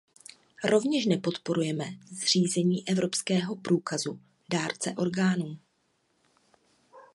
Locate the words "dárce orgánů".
4.49-5.57